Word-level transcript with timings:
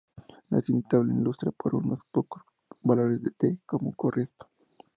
La 0.49 0.59
siguiente 0.61 0.87
tabla 0.89 1.13
ilustra, 1.13 1.51
para 1.51 1.77
unos 1.77 1.99
pocos 2.11 2.41
valores 2.81 3.21
de 3.21 3.31
"d", 3.37 3.59
cómo 3.67 3.91
ocurre 3.91 4.23
esto. 4.23 4.49